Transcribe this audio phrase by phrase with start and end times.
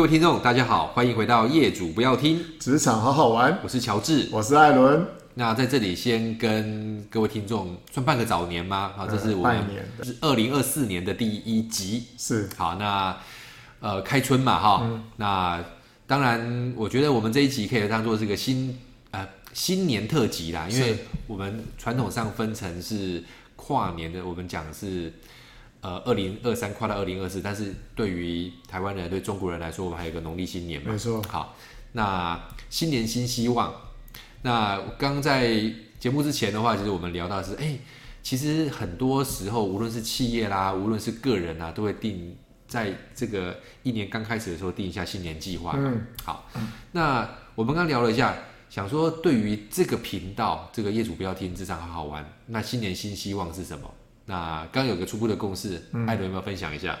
[0.00, 3.58] 各位听众，大家好，欢迎回到业主不要听职场好好玩。
[3.62, 5.06] 我是乔治，我是艾伦。
[5.34, 8.92] 那在这里先跟各位听众算半个早年吗？
[8.96, 9.62] 好，这是我们
[10.02, 12.04] 是二零二四年的第一集。
[12.16, 13.14] 是好，那
[13.80, 15.62] 呃开春嘛哈，嗯、那
[16.06, 18.74] 当然我觉得我们这一集可以当做是个新
[19.10, 23.22] 呃新年特辑啦，因为我们传统上分成是
[23.54, 25.12] 跨年的，我们讲是。
[25.80, 30.92] 呃，二零二三跨到二零二四，但是对于台湾人、对中国人来说，我们还有个农历新年嘛。
[30.92, 31.22] 没错。
[31.22, 31.56] 好，
[31.92, 32.38] 那
[32.68, 33.72] 新年新希望。
[34.42, 35.58] 那刚刚在
[35.98, 37.78] 节目之前的话，其实我们聊到的是，哎，
[38.22, 42.36] 其实很多时候，无论是企业啦，无论是个人啊，都会定
[42.68, 45.74] 在这个一年刚开始的时候定一下新年计划。
[45.76, 46.06] 嗯。
[46.24, 46.46] 好，
[46.92, 48.36] 那我们刚聊了一下，
[48.68, 52.30] 想说对于这个频道，这个业主不要听，职场好好玩。
[52.46, 53.90] 那新年新希望是什么？
[54.30, 56.96] 那刚有个初步的共识，嗯、艾伦有没有分享一下？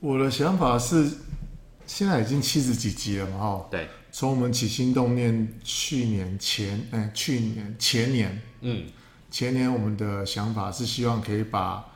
[0.00, 1.10] 我的想法是，
[1.86, 3.66] 现在已经七十几集了嘛，哈。
[3.70, 3.88] 对。
[4.12, 8.84] 从我们起心动念，去年前，哎、欸，去年前年，嗯，
[9.30, 11.86] 前年我们的想法是希望可以把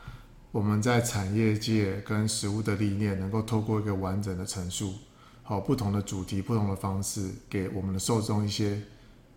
[0.53, 4.95] 我们在产业界跟实物的理念，能够透过一个完整的陈述，
[5.43, 8.81] 好，不同的主题、不同的方式，给我们的受众一些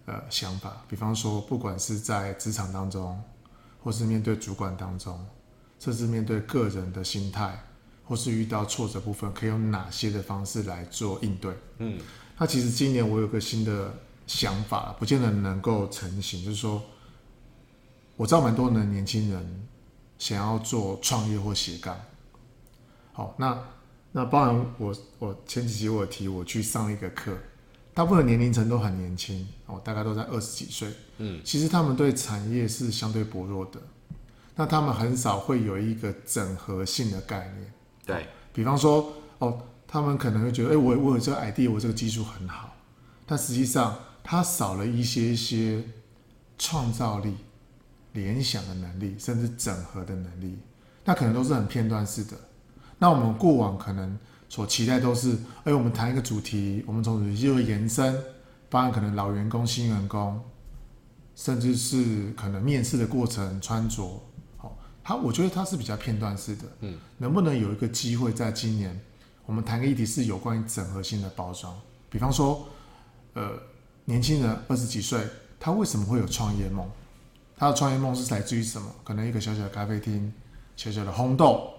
[0.05, 0.85] 呃想法。
[0.87, 3.21] 比方说，不管是在职场当中。
[3.87, 5.17] 或是面对主管当中，
[5.79, 7.57] 甚至面对个人的心态，
[8.03, 11.53] 或是遇到挫折部分，可以用哪些的方式来做应对？
[11.77, 11.97] 嗯，
[12.37, 13.93] 那其实今年我有个新的
[14.27, 16.43] 想法，不见得能够成型。
[16.43, 16.83] 就是说，
[18.17, 19.67] 我知道蛮多的年轻人
[20.19, 21.97] 想要做创业或斜杠。
[23.13, 23.57] 好，那
[24.11, 27.37] 那包含我，我前几集我有提我去上一个课。
[27.97, 30.87] 大部分年龄层都很年轻哦，大概都在二十几岁。
[31.17, 33.81] 嗯，其实他们对产业是相对薄弱的，
[34.55, 37.73] 那他们很少会有一个整合性的概念。
[38.05, 42.71] 对，比方说哦，他们可能会觉得，哎，我我有这个 idea，我这个技术很好，
[43.25, 45.83] 但实际上他少了一些一些
[46.59, 47.33] 创造力、
[48.13, 50.59] 联想的能力，甚至整合的能力，
[51.03, 52.37] 那可能都是很片段式的。
[52.99, 54.15] 那我们过往可能。
[54.49, 58.15] 所期待都是，哎，我们谈一个主题，我们从主题就会延伸，
[58.69, 60.41] 包含可能老员工、新员工，
[61.35, 64.21] 甚至是可能面试的过程、穿着，
[64.55, 68.97] 好，他我觉得他是比较片段式的，嗯，能不能有一个机会在今年，
[69.45, 71.77] 我们谈个议题是有关于整合性的包装，
[72.09, 72.65] 比方说，
[73.33, 73.51] 呃，
[74.05, 75.19] 年轻人二十几岁，
[75.59, 76.89] 他为什么会有创业梦？
[77.57, 78.89] 他的创业梦是来自于什么？
[79.03, 80.31] 可能一个小小的咖啡厅，
[80.77, 81.69] 小小的烘豆，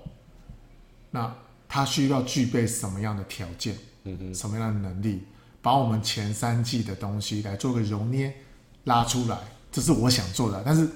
[1.11, 1.35] 那。
[1.69, 3.77] 他需要具备什么样的条件？
[4.05, 5.25] 嗯哼，什么样的能力，
[5.61, 8.34] 把我们前三季的东西来做个揉捏，
[8.84, 9.37] 拉出来，
[9.71, 10.62] 这是我想做的。
[10.65, 10.89] 但是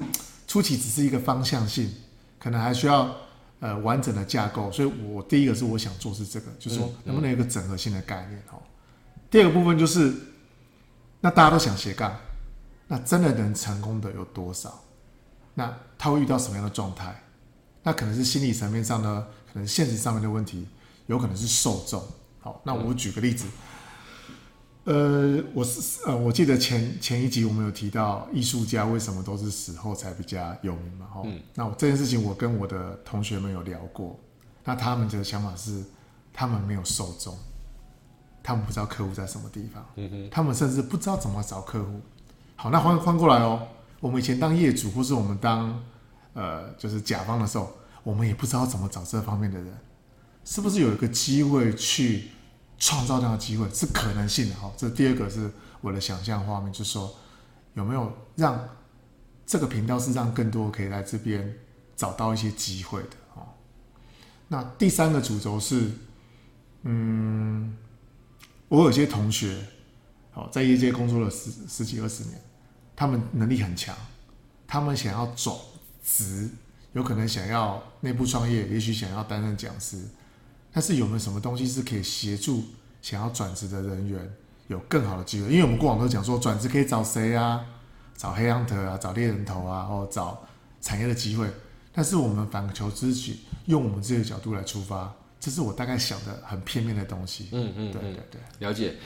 [0.46, 1.92] 初期只是一个方向性，
[2.38, 3.14] 可能还需要
[3.60, 4.72] 呃完整的架构。
[4.72, 8.62] 所以我第一个是我想做是这个，就是说能不能有一个整合性的概念哦。
[9.30, 10.14] 第二个部分就是，
[11.20, 12.16] 那大家都想斜杠，
[12.88, 14.82] 那真的能成功的有多少？
[15.54, 17.22] 那他会遇到什么样的状态？
[17.82, 19.26] 那可能是心理层面上呢？
[19.52, 20.66] 可能现实上面的问题，
[21.06, 22.02] 有可能是受众。
[22.40, 23.46] 好，那我举个例子，
[24.84, 31.06] 呃，我是呃，我记得前前一集我们有提到艺术家为什么都是死后才比较有名嘛？
[31.06, 34.18] 哈、嗯，那我这件事情我跟我的同学们有聊过，
[34.64, 35.84] 那他们的想法是，
[36.32, 37.36] 他们没有受众，
[38.42, 42.00] 他们不知道客户在什么地方，嗯哼，他们甚至不知道怎么找客户。
[42.56, 43.68] 好，那换换过来哦，
[44.00, 45.80] 我们以前当业主或是我们当
[46.32, 47.70] 呃就是甲方的时候。
[48.02, 49.72] 我们也不知道怎么找这方面的人，
[50.44, 52.30] 是不是有一个机会去
[52.78, 53.68] 创造这样的机会？
[53.70, 54.72] 是可能性的哈。
[54.76, 57.14] 这第二个是我的想象画面，就是说
[57.74, 58.68] 有没有让
[59.46, 61.56] 这个频道是让更多可以来这边
[61.94, 63.46] 找到一些机会的哦。
[64.48, 65.90] 那第三个主轴是，
[66.82, 67.76] 嗯，
[68.68, 69.56] 我有些同学，
[70.32, 72.40] 好在业界工作了十十几二十年，
[72.96, 73.94] 他们能力很强，
[74.66, 75.60] 他们想要走
[76.04, 76.50] 直。
[76.92, 79.96] 有可能想要内部创业，也许想要担任讲师，
[80.70, 82.64] 但是有没有什么东西是可以协助
[83.00, 84.30] 想要转职的人员
[84.68, 85.48] 有更好的机会？
[85.48, 87.64] 因为我们过往都讲说转职可以找谁啊？
[88.14, 90.46] 找黑 hunter 啊，找猎人头啊，或找
[90.82, 91.48] 产业的机会。
[91.94, 95.10] 但是我们反求诸己，用我们自己的角度来出发，
[95.40, 97.48] 这是我大概想的很片面的东西。
[97.52, 98.96] 嗯嗯，对对对，了解。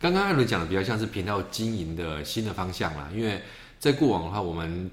[0.00, 3.40] 刚刚艾伦讲的比较像是频道经营的新的方向啦，因为
[3.78, 4.90] 在过往的话，我们。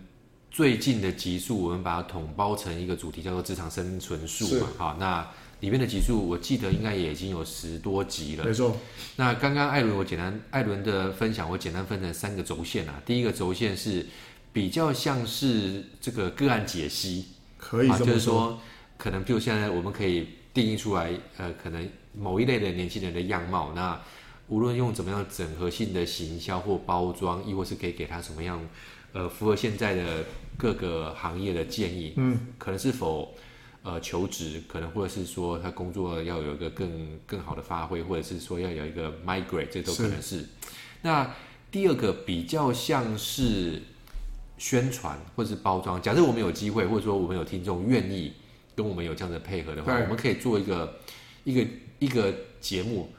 [0.53, 4.67] 最近的集数，我们把它统包成一个主题，叫做“职场生存术”嘛。
[4.77, 5.27] 好，那
[5.61, 8.45] 里面的集数，我记得应该也已经有十多集了。
[8.45, 8.77] 没错。
[9.15, 13.01] 那刚刚艾伦，我简单艾伦的分享，我简单分成三个轴线啊。
[13.03, 14.05] 第一个轴线是
[14.53, 18.59] 比较像是这个个案解析，可以这么说，就是说，
[18.95, 23.73] 可能比如现在我们可以定义出来，呃，可能某一类的年轻人的样貌。
[23.73, 23.99] 那
[24.47, 28.59] 无论用怎么样整合性的行销或包装，亦或是可以给他什么样
[29.13, 30.25] 呃符合现在的
[30.57, 33.33] 各个行业的建议，嗯，可能是否
[33.83, 40.39] 呃求职，可能或者是说他工作要有一个更更好的发挥，或者是说要有一个 migrate，这都可能是。
[40.39, 40.45] 是
[41.01, 41.33] 那
[41.71, 43.81] 第二个比较像是
[44.57, 46.01] 宣传或者是包装。
[46.01, 48.33] 假设我们有机会，或者说我们有听众愿意
[48.75, 50.99] 跟我们有这样的配合的话，我们可以做一个
[51.45, 51.67] 一个
[51.99, 53.09] 一个节目。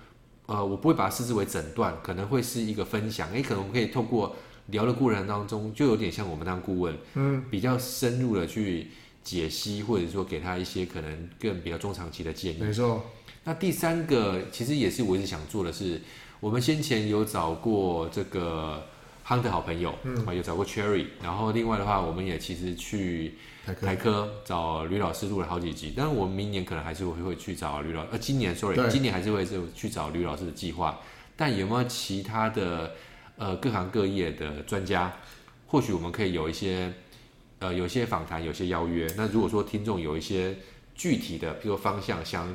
[0.46, 3.30] 呃，我不会把它视之为诊断，可能会是一个分享。
[3.30, 4.36] 诶，可能我们可以透过
[4.66, 8.88] 聊的过程当中，就有点像我们当顾问，嗯，比较深入的去
[9.22, 12.62] 解析，或者说给他一些可能更比较中长期的建议。
[12.62, 13.02] 没错。
[13.44, 16.00] 那第三个其实也是我一直想做的是，
[16.40, 18.82] 我们先前有找过这个
[19.26, 23.34] Hunter 好朋友，嗯，有找过 Cherry，然后另外的话，我们也其实去。
[23.80, 31.00] 台科找吕老师录了好几集，但是我们明年可能还是会会去找吕老，呃，今年 sorry，今年还是会是去找吕老师的计划。
[31.34, 32.92] 但有没有其他的
[33.38, 35.10] 呃各行各业的专家？
[35.66, 36.92] 或许我们可以有一些
[37.60, 39.10] 呃有一些访谈，有些邀约。
[39.16, 40.54] 那如果说听众有一些
[40.94, 42.54] 具体的，比如说方向，想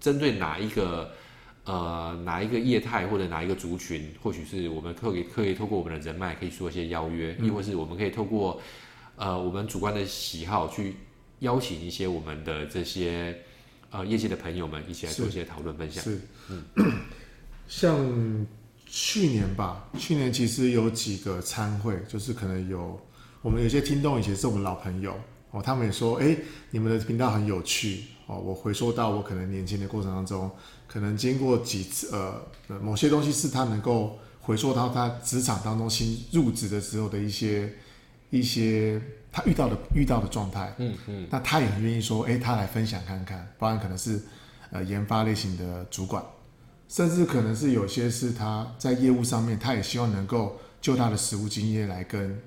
[0.00, 1.12] 针对哪一个
[1.68, 8.60] 呃哪一个业态或者哪一个族群，或许是我们可以可以透过我们的人脉，可以说一些邀约，亦、嗯、或是我们可以透过。
[9.20, 10.94] 呃，我们主观的喜好去
[11.40, 13.36] 邀请一些我们的这些
[13.90, 16.04] 呃业界的朋友们一起来做一些讨论分享。
[16.04, 16.62] 是，嗯，
[17.66, 18.46] 像
[18.86, 22.96] 去年吧，去年其实有几个参会，就是可能有
[23.42, 25.12] 我们有些听众以前是我们老朋友
[25.50, 26.36] 哦，他们也说，哎，
[26.70, 28.38] 你们的频道很有趣哦。
[28.38, 30.48] 我回溯到我可能年轻的过程当中，
[30.88, 32.42] 可能经过几次呃
[32.80, 37.72] 某些东西是他能够回溯到他职场当中新入职的时候的一些。
[38.30, 39.00] 一些
[39.32, 44.20] 他遇到的遇到的状态，嗯嗯，那他也很愿意说，哎、欸，他来分享看看，包含可能是
[44.70, 46.22] 呃研发类型的主管，
[46.88, 52.38] 甚至可能是有些是他在业务上面，他也希望能够就他的实务经验来跟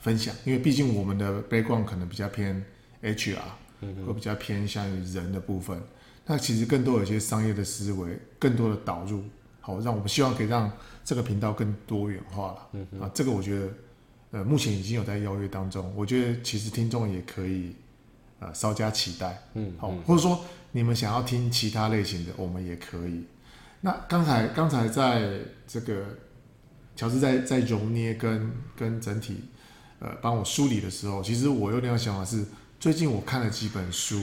[0.00, 2.60] 分享，因为毕竟我们的 background 可能比较偏
[3.00, 3.36] HR，
[3.82, 5.80] 嗯，会比较偏向于人的部分，
[6.28, 9.24] 那其实更多有一些商业的思维，更多的导入，
[9.60, 10.70] 好，让我们希望可以让
[11.04, 13.68] 这个频道更多元化了，嗯啊，这个我觉得。
[14.30, 17.74] 呃，目前已经有在邀约当中，我觉得其实听众也可以，
[18.40, 23.24] 呃，稍加期待，嗯，好，或者说你们想要听其他类型的，我们也可以。
[23.80, 26.04] 那刚才刚才在这个
[26.94, 29.44] 乔治在在揉捏跟跟整体，
[29.98, 32.44] 呃，帮我梳理的时候，其实我有点想法是，
[32.78, 34.22] 最近我看了几本书，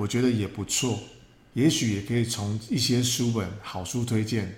[0.00, 0.98] 我觉得也不错，
[1.52, 4.56] 也许也可以从一些书本好书推荐，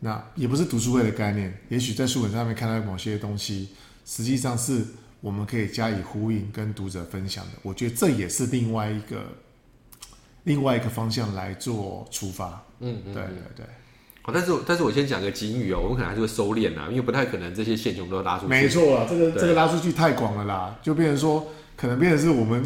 [0.00, 3.70] 那也不是读书会的概念，也许在书本上面看到某些东西。
[4.04, 4.84] 实际上是
[5.22, 7.52] 我们可以加以呼应，跟读者分享的。
[7.62, 9.24] 我觉得这也是另外一个
[10.44, 12.62] 另外一个方向来做出发。
[12.80, 13.66] 嗯，嗯，对对对。
[14.20, 18.50] 好，但是但是我先讲个警语哦，我们可能还是会收敛呐，因为不太可能这些线全部都拉出去。
[18.50, 22.62] 没错啊，这个这个拉出去太广了啦，就变成说，可能变成是我们，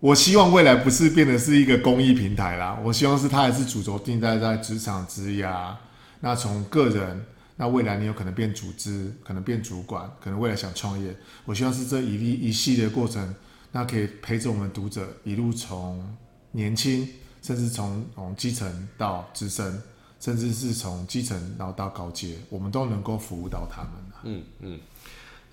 [0.00, 5.74] 我希望未来不是变得是一个公益平台啦，我希望是它还是主轴定在在职场之涯，
[6.20, 7.26] 那从个人。
[7.58, 11.16] 那未来你有可能变组织，可能变主管，可能未来想创业。
[11.46, 13.34] 我希望是这一一系列过程，
[13.72, 16.06] 那可以陪着我们读者一路从
[16.52, 17.08] 年轻，
[17.40, 19.80] 甚至从从基层到资深，
[20.20, 23.90] 甚至是从基层然后到高阶，我们都能够服务到他们。
[24.24, 24.78] 嗯嗯。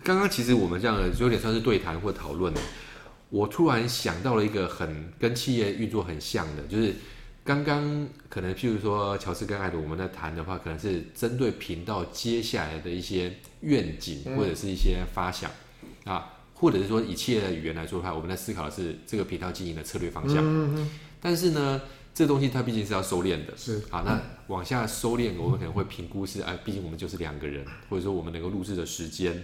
[0.03, 2.53] 刚刚其实我们这样的有点算是对谈或讨论。
[3.33, 6.93] 我突然想到了一个很跟企业运作很像的，就是。
[7.45, 15.51] 刚刚可能，譬如说乔治跟艾伦，我们在谈的话，可能是针对频道接下来的一些愿景或者是一些发想、
[16.05, 20.37] 嗯、啊，或者是说以企业的语言来说的话，我们在思考的是这个频道经营的策略方向。
[20.37, 20.89] 嗯嗯。
[21.19, 21.81] 但是呢，
[22.15, 23.53] 这东西它毕竟是要收敛的。
[23.57, 23.83] 是。
[23.89, 29.43] 啊，那往下收敛，我们可能会评估是，哎，毕竟我们就是两个人，或者说我们能够录制的时间。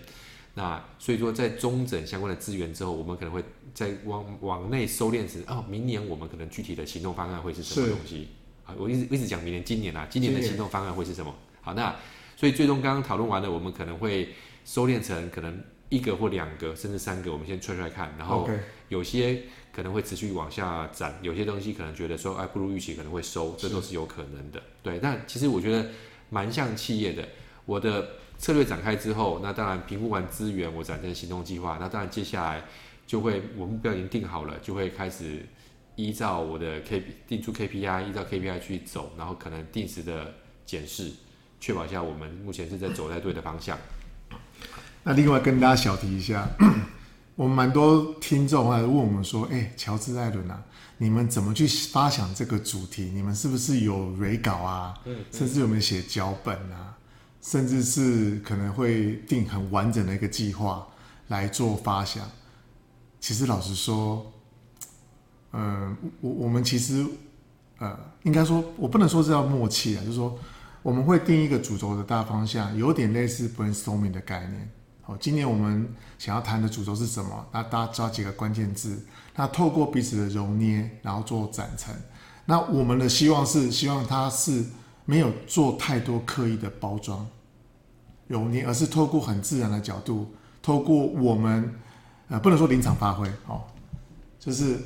[0.62, 3.42] 那所以说，在中整相关的资源之后，我们可能会
[3.74, 8.28] 在往往内收敛时，哦，明年我们可能具体的行动方案会是什么东西？
[8.66, 11.34] 啊，我一直一直讲明年，今年啊，今年的行动方案会是什么？
[11.62, 11.96] 好，那
[12.36, 14.34] 所以最终刚刚讨论完了，我们可能会
[14.66, 18.50] 收敛成可能一个或两个，甚至三个，我们先 try try 看，然后
[18.90, 24.62] 有些可能会持续往下展，有些东西可能觉得说，哎，不如预期，可能会收，这都是有可能的。
[24.84, 25.88] 对，但其实我觉得
[26.30, 27.26] 蛮像企业的，
[27.66, 28.10] 我的。
[28.40, 31.78] 策略展开之后，那当然评估完资源，我展成行动计划。
[31.80, 32.64] 那当然接下来
[33.06, 35.46] 就会，我目标已经定好了，就会开始
[35.96, 40.34] 依照我的 K 定出 KPI，依照 KPI 去走，然后可能定时的
[40.66, 41.12] 检视，
[41.60, 43.78] 确保一下我们目前是在走在对的方向。
[45.04, 46.48] 那另外跟大家小提一下，
[47.36, 50.64] 我们蛮多听众啊问我们说：“哎，乔治艾伦啊，
[50.98, 53.12] 你们怎么去发想这个主题？
[53.14, 54.94] 你们是不是有蕊稿啊？
[55.06, 56.96] 嗯嗯、甚至有没有写脚本啊？
[57.42, 60.88] 甚至是可能会定很完整的一个计划
[61.28, 62.30] 来做发想？”
[63.20, 64.32] 其实老实说，
[65.52, 67.06] 呃，我我们其实
[67.78, 70.38] 呃，应该说，我不能说是要默契啊，就是说。
[70.82, 74.72] 我们会定一个主轴的大方向，有点类似 brainstorming 的概念。
[75.02, 77.46] 好，今年我们想要谈的主轴是什么？
[77.52, 79.06] 那大家抓几个关键字，
[79.36, 81.94] 那透过彼此的揉捏，然后做展陈。
[82.46, 84.64] 那我们的希望是，希望它是
[85.10, 87.26] 没有做太多刻意的包装
[88.28, 91.74] 揉捏，而是透过很自然的角度，透过我们
[92.28, 93.64] 呃不能说临场发挥哦，
[94.40, 94.78] 就是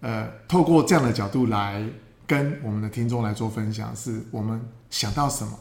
[0.00, 1.88] 呃透过这样的角度来
[2.26, 4.60] 跟我们的听众来做分享，是我们。
[4.92, 5.58] 想到什么，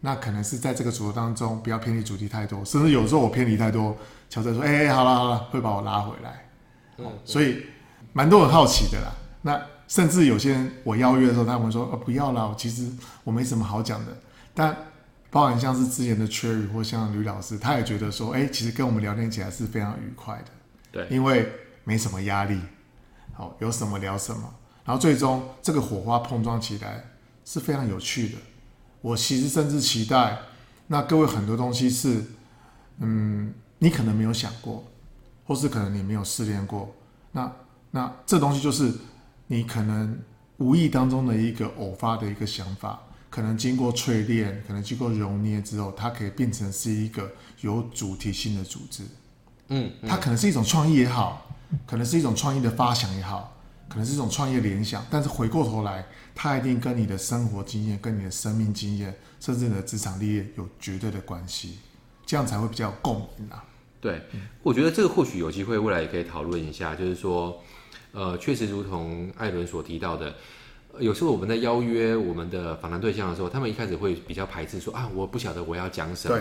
[0.00, 3.94] 那可能是在这个主题当中不要偏离主题太多，甚至有时候我偏离太多，
[4.30, 6.48] 乔治说：“哎、欸，好了好了，会把我拉回来。
[6.96, 7.66] 嗯”所以
[8.14, 9.12] 蛮多人好奇的啦。
[9.42, 9.60] 那
[9.94, 12.90] 甚至有些人我邀约的时候，他们说：“哦，不要啦，其实
[13.22, 14.12] 我没什么好讲的。”
[14.52, 14.76] 但
[15.30, 20.50] 包含像是之前的 Cherry 或像吕老师，他也觉得说：“哎、欸，其实跟我们聊天起来是非常愉快的。”
[20.90, 21.48] 对，因为
[21.84, 22.58] 没什么压力，
[23.34, 24.52] 好，有什么聊什么，
[24.84, 27.04] 然后最终这个火花碰撞起来
[27.44, 28.38] 是非常有趣的。
[29.00, 30.40] 我其实甚至期待，
[30.88, 32.20] 那各位很多东西是，
[32.98, 34.84] 嗯，你可能没有想过，
[35.44, 36.92] 或是可能你没有试炼过，
[37.30, 37.52] 那
[37.92, 38.92] 那这东西就是
[39.46, 40.18] 你可能
[40.58, 49.02] 无意当中的一个偶发的一个想法，可能经过淬炼，可能经过揉捏之后，它可以变成是一个有主题性的组织，
[49.68, 51.50] 嗯，嗯，它可能是一种创意也好，
[51.86, 53.50] 可能是一种创意的发想也好。
[53.86, 61.78] 可能是一种创业联想，但是回过头来，它一定跟你的生活经验、跟你的生命经验，甚至你的职场历练有绝对的关系，
[62.24, 63.62] 这样才会比较有共鸣啊。
[64.00, 64.22] 对，
[64.62, 67.62] 我觉得这个或许有机会未来也可以讨论一下，就是说，
[68.14, 70.34] 呃，确实如同艾伦所提到的，
[70.98, 76.38] 有时候我们在邀约我们的访谈对象的时候，他们一开始会比较排斥说啊，我不晓得我要讲什么。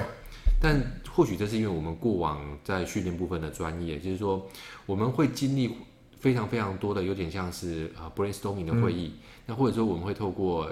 [0.62, 0.80] 但
[1.12, 4.48] 或许这是因为我们过往在训练部分的专业，就是说
[4.86, 5.76] 我们会经历。
[6.24, 10.72] 非常非常多的，有点像是啊 brainstorming 的会议，嗯、那或者说我们会透过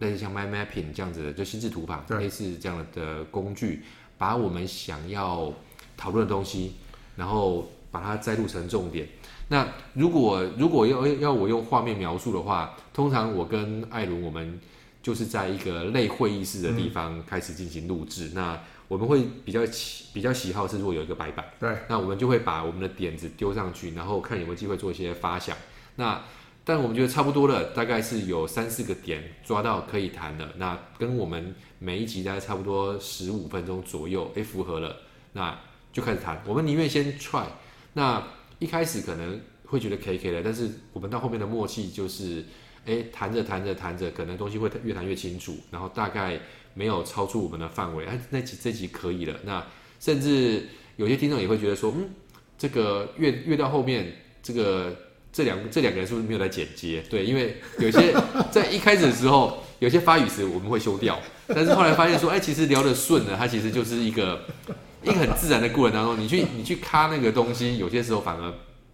[0.00, 3.82] 类似像 mind mapping 这样子的，就心智图法，类似这样的工具，
[4.18, 5.50] 把我们想要
[5.96, 6.74] 讨论的东西，
[7.16, 9.06] 然后把它摘录成重点。
[9.46, 14.58] 那如果如果要要我用画面描述的话，通常我跟艾伦我们
[15.00, 18.60] 就是在一个类会议室的地方开始进行录制，嗯、那。
[18.88, 25.56] 我们会比较喜比较喜好是如果有一个白板，对，那我们就会把我们的点子丢上去，然后看有没有机会做一些发想。
[25.96, 26.20] 那
[26.62, 34.94] 但我们觉得差不多了，大概是有三四个点抓到可以谈的，那跟我们每一集大概差不多十五分钟左右，诶，符合了，
[35.32, 35.58] 那
[35.90, 36.42] 就开始谈。
[36.46, 37.46] 我们宁愿先 try，
[37.94, 38.22] 那
[38.58, 42.44] 一开始可能会觉得 K K 的，但是我们到后面的默契就是，
[42.86, 46.40] 哎，谈着谈着谈着，可能东西会越谈越清楚，然后大概。
[46.74, 49.38] 没有超出我们的范围，哎，那集这集可以了。
[49.44, 49.62] 那
[50.00, 52.08] 甚至有些听众也会觉得说，嗯，
[52.56, 54.10] 这个越越到后面，
[54.42, 54.96] 这个
[55.30, 57.04] 这两这两个人是不是没有在剪接？
[57.10, 58.14] 对，因为有些
[58.50, 64.46] 在一开始的时候，有些发语词我们会修掉，但是后来发现说，哎，其实聊得顺了，它其实就是一个
[65.02, 68.52] 一个很自然的过程当中，你去 你去卡那个东西，有些时候反而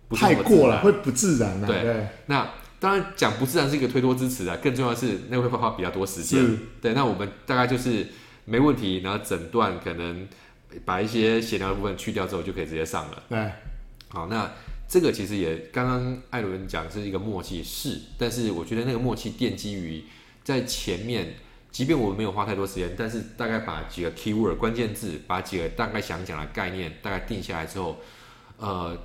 [0.09, 1.67] 不太过了，会不自然，啊。
[1.67, 2.49] 对，对那。
[2.81, 6.41] 当然讲不自然是一个推脱之词啊，更重要的是那会花比较多时间。
[6.41, 8.07] 是对，那我们大概就是
[8.45, 10.29] 没问题，然后整段可能
[10.85, 13.23] 把一些闲聊的部分去掉之后，就可以直接上了。
[13.29, 13.51] 对，
[14.11, 14.49] 好，那
[14.87, 20.05] 这个其实也刚刚艾伦讲是一个默契，是，但是我觉得那个默契奠基于
[20.45, 21.35] 在前面，
[21.71, 27.97] 即便我们没有花太多时间，但是大概把几个 keyword 关键字，把几个大概想讲的概念大概定下来之后，
[28.57, 28.97] 呃，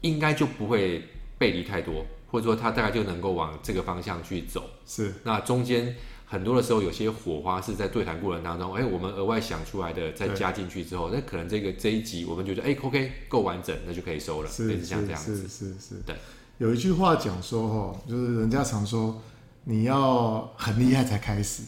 [0.00, 1.02] 应该就不会
[1.38, 2.04] 背离太多。
[2.28, 5.14] 或者说他大概就能够往这个方向去走，是。
[5.22, 5.94] 那中间
[6.26, 16.16] 很多的时候，有些火花是在对谈过程当中，哎，我们额外想出来的，再加进去之后，那可能这个这一集我们觉得，哎，OK，够完整，那就可以收了，是，是像这样子，是是是，对。
[16.58, 19.22] 有一句话讲说，哈，就是人家常说，
[19.62, 21.62] 你要很厉害才开始，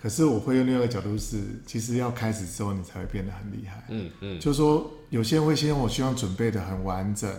[0.00, 4.40] 可是我会用另外一个角度是，其实要开始之后，你才会变得很厉害，嗯嗯。
[4.40, 7.30] 就是说，有些人会先我希望准备的很完整。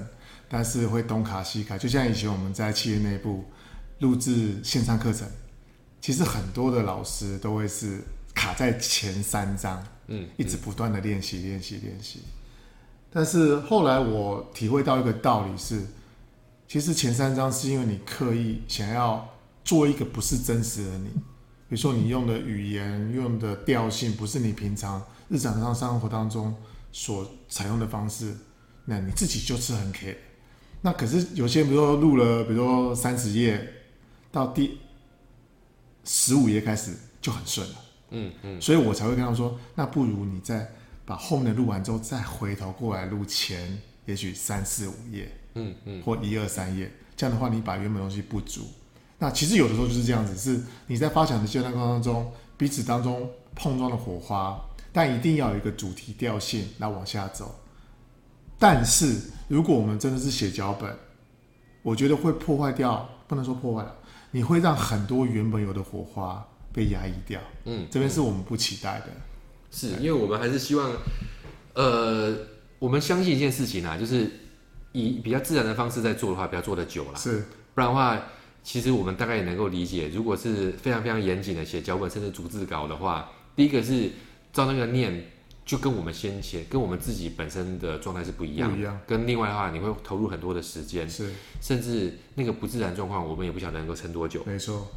[0.51, 3.45] 但是会东卡西卡，就像以前我们在企业内部
[3.99, 5.27] 录制线上课程，
[6.01, 7.99] 其实很多的老师都会是
[8.33, 12.21] 卡在前三章，嗯，一直不断的练习练习练习。
[13.11, 15.85] 但是后来我体会到一个道理是，
[16.67, 19.29] 其实前三章是因为你刻意想要
[19.63, 21.09] 做一个不是真实的你，
[21.69, 26.53] 比如说你用的语言、用的调性不是你平常日常上生活当中
[26.91, 28.35] 所采用的方式。
[28.85, 30.15] 那你自己就是很 care。
[30.81, 33.71] 那可是有些，比如说录了，比如说三十页，
[34.31, 34.79] 到第
[36.03, 37.75] 十五页开始就很顺了。
[38.09, 40.67] 嗯嗯，所以我才会跟他说，那不如你再
[41.05, 48.61] 把后面的录完之后，再回头过来录前，也许三四五页，嗯嗯，或一二三页，这样的话，你把原本东西不足。
[49.21, 54.57] 那其实有的时候就是这样子，是你在发展的阶段当中，彼此当中碰撞的火花，
[54.93, 57.59] 但一定要有一个主题调性来往下走。
[58.57, 60.97] 但是如果我们真的是写脚本，
[61.83, 63.93] 我觉得会破坏掉，不能说破坏了，
[64.31, 67.41] 你会让很多原本有的火花被压抑掉。
[67.65, 69.07] 嗯，这边是我们不期待的，
[69.69, 70.91] 是因为我们还是希望，
[71.73, 72.33] 呃，
[72.79, 74.31] 我们相信一件事情啊，就是
[74.93, 77.45] 以比较自然的方式在做的话，不要做的久了，是，
[77.75, 78.17] 不然的话。
[78.71, 84.11] 其实我们大概也能够理解，如果是非常非常严谨的写脚本，甚至逐字稿的话，第一个是
[84.53, 85.25] 照那个念，
[85.65, 88.99] 就跟我们先前跟我们自己本身的状态是不一样，不一样。
[89.07, 94.43] 跟另外的话，你会投入很多的时间，是，甚至那个不自然状况，我们也不晓得能够撑多久。
[94.45, 94.87] 没错。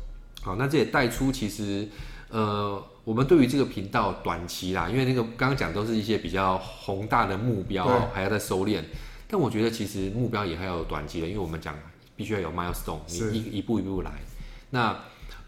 [0.42, 1.88] 好，那这也带出其实，
[2.28, 8.82] 呃，我们对于这个频道短期啦，因为那个刚刚讲都是一些比较宏大的目标，还要再收敛。
[9.26, 11.74] 但我觉得其实目标也还要有短期的，因为我们讲。
[12.22, 14.12] 必须要有 milestone，你一一步一步来。
[14.70, 14.96] 那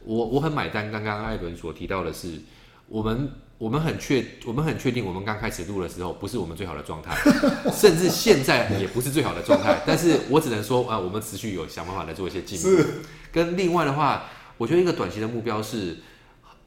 [0.05, 0.91] 我我很买单。
[0.91, 2.41] 刚刚艾伦所提到的是，
[2.89, 7.15] 我们我们很确我们很确定，我们刚开始录的时候不是我们最好的状态，
[7.71, 9.83] 甚至现在也不是最好的状态。
[9.87, 12.85] 但是我只能说啊，我们持续有想办法来做一些进步。
[13.31, 14.25] 跟另外的话，
[14.59, 15.99] 我觉得一个短期的目标是。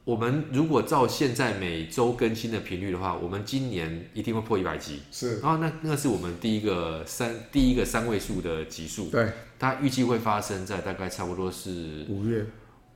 [0.08, 5.02] 我们如果照现在每周更新的频率的话，我们今年一定会破一百集。
[5.12, 9.10] 是，然后那那是我们第一个三第一个三位数的集数。
[9.10, 12.42] 对，它预计会发生在大概差不多是五月，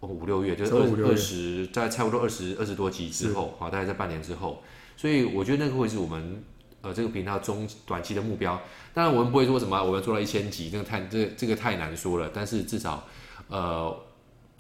[0.01, 4.63] 哦五六月，就是二二十，在差不多二十二十多集之后，好，大概在半年之后。
[4.97, 6.43] 所以我觉得那个会是我们
[6.81, 8.59] 呃这个频道中短期的目标。
[8.95, 12.31] 当然我们不会说什么我们做到一千集，那个太这个、这个太难说了。
[12.33, 13.07] 但是至少
[13.49, 13.95] 呃。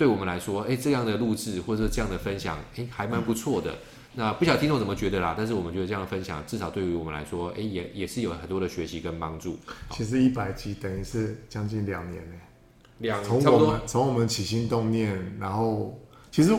[0.02, 3.70] 对我们来说，哎，这样的录制或者这样的分享，哎，还蛮不错的。
[3.70, 3.76] 嗯、
[4.16, 5.32] 那不晓得听众怎么觉得啦？
[5.38, 9.56] 但是我们觉得这样的分享，至少对于我们来说，哎，也也是有很多的学习跟帮助。
[9.90, 12.36] 其实一百集等于是将近两年呢，
[12.98, 15.96] 两从我们从我们起心动念，然后
[16.32, 16.52] 其实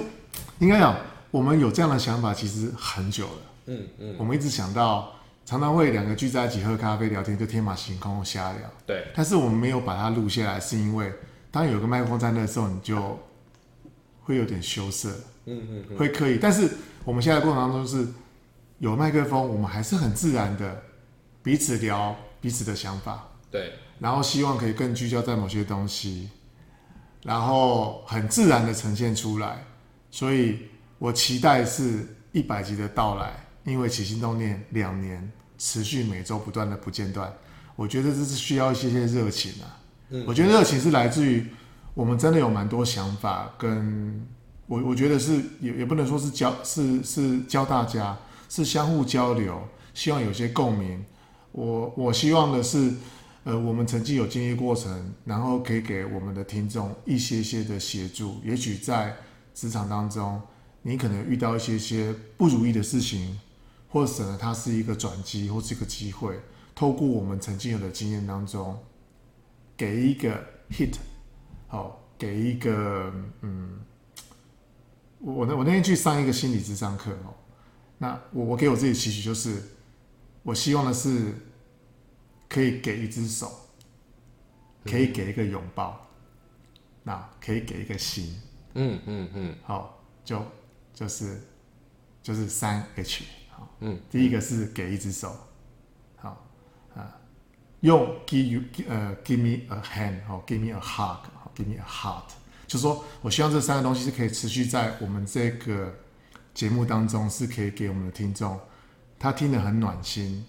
[0.60, 0.95] 应该讲，
[1.29, 3.41] 我们有这样的想法，其实很久了。
[3.65, 5.12] 嗯嗯，我们一直想到，
[5.45, 8.62] 常常会两个聚在一起喝咖啡聊天，就天马行空瞎聊。
[8.86, 11.12] 对，但是我们没有把它录下来，是因为
[11.51, 13.19] 当有个麦克风在那时候，你就。
[14.24, 15.10] 会有点羞涩，
[15.46, 16.70] 嗯嗯，嗯，会刻意，但是
[17.04, 18.08] 我们现在的过程当中是
[18.80, 20.82] 有麦克风，我们还是很自然的
[21.44, 26.30] 彼此聊彼此的想法，对，然后希望可以更聚焦在某些东西，
[27.22, 29.62] 然后很自然的呈现出来，
[30.10, 30.60] 所以
[31.00, 37.30] 我期待是一百集的到来，因为起心动念两年持续每周不断的不间断，
[37.76, 39.78] 我觉得这是需要一些些热情啊，
[40.12, 41.46] 嗯，我觉得热情是来自于。
[41.93, 44.25] 我们真的有蛮多想法，跟
[44.65, 48.17] 我我觉得是也也不能说是教是是教大家，
[48.49, 49.62] 是相互交流，
[49.93, 51.03] 希望有些共鸣。
[51.51, 52.91] 我我希望的是，
[53.43, 58.38] 呃，我们曾经有经历过程，然后可以给我们的听众一些些的协助。
[58.43, 59.15] 也许在
[59.53, 60.41] 职场当中，
[60.82, 63.39] 你可能遇到一些些不如意的事情，
[63.88, 66.39] 或者呢，它是一个转机或是一个机会，
[66.73, 68.79] 透过我们曾经有的经验当中，
[69.77, 70.95] 给一个 hit。
[71.74, 73.80] 好，给一个嗯，
[75.18, 77.34] 我那我那天去上一个心理智商课哦，
[77.98, 79.60] 那我我给我自己的期许就是，
[80.44, 81.34] 我希望的是
[82.48, 83.52] 可以给一只手，
[84.86, 86.08] 可以给一个拥抱，
[87.02, 88.40] 那可以给一个心，
[88.76, 90.46] 嗯嗯嗯，好，就
[90.94, 91.42] 就是
[92.22, 95.36] 就是三 H，好，嗯，第一个是给一只手，
[96.18, 96.46] 好
[96.96, 97.18] 啊，
[97.80, 101.33] 用 give you 呃 give me a hand，好，give me a hug。
[101.56, 102.34] Give me a heart，
[102.66, 105.94] 就是说我希望这三个东西是可以持续在我们这个
[106.52, 108.60] 节目当中，是可以给我们的听众，
[109.20, 110.44] 他听得很暖心，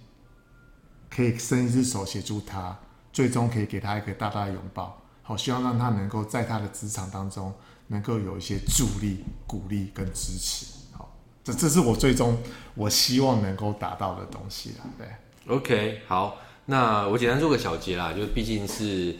[1.11, 2.75] 可以伸一只手协助他，
[3.13, 4.99] 最终可以给他一个大大的拥抱。
[5.23, 7.53] 好，希望让他能够在他的职场当中
[7.89, 10.65] 能够有一些助力、鼓励跟支持。
[10.93, 11.15] 好，
[11.45, 12.39] 这这是我最终
[12.75, 14.87] 我希望能够达到的东西了。
[14.97, 19.19] 对，OK，好，那我简单做个小结啦，就毕竟是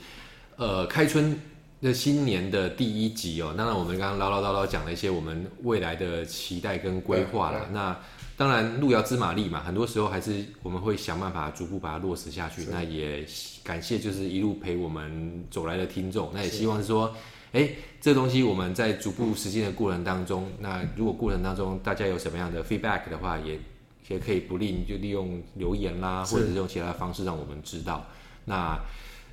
[0.57, 1.39] 呃开春。
[1.85, 7.69] 这新年的第一集哦，当然我们刚刚唠唠叨叨讲了一些我们未来的期待跟规划了。
[7.75, 7.95] 那
[8.39, 12.65] 当然路遥知马力嘛，很多时候还是我们会想办法逐步把它落实下去。
[12.71, 13.23] 那也
[13.63, 16.31] 感谢就是一路陪我们走来的听众。
[16.33, 17.15] 那也希望是说，
[17.53, 17.69] 哎，
[18.01, 23.61] 这东西我们在逐步实践的过程当中，那如果过程当中大家有什么样的 feedback 的话，也
[24.09, 28.07] 也可以不吝就利用留言啦，或者是用其他的方式让我们知道。
[28.47, 28.81] 那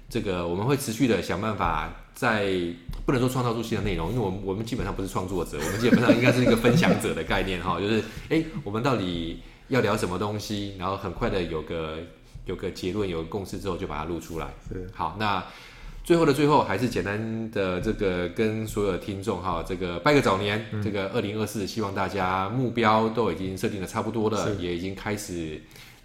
[0.10, 2.52] 这个我们会持续的想办法，在
[3.06, 11.97] 不能说创造出新的内容，因为我们我们基本上不是创作者，我们基本上应该是一个分享者的概念哈，就是哎，我们到底要聊什么东西，然后很快的有个
[12.45, 14.47] 有个结论，有个共识之后就把它录出来。
[14.67, 15.43] 是好，那。
[16.04, 20.65] 最后的最后，还是简单的这个跟所有的听众哈，这个拜个早年。
[20.71, 25.62] 嗯、这个二零二四，希望大家目标都已经设定的差不多了，也已经开始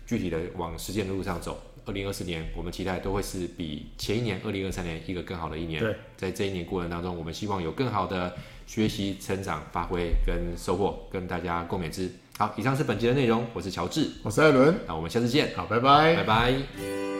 [0.06, 1.58] 具体的往实践的路上走。
[1.86, 5.80] 二零二四年，我们期待都会是比前一年二零二三年一个更好的一年。
[5.80, 12.10] 对，在这一年过程当中，我们希望有更好的学习、成长、发挥跟收获，跟大家共勉之。
[12.36, 15.54] 好，以上是本期的内容，我是乔治，我是艾伦，那我们下次见。
[15.56, 17.15] 好，拜拜，拜拜。